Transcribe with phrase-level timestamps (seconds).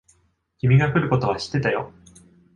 [0.57, 1.91] 君が来ることは知ってたよ。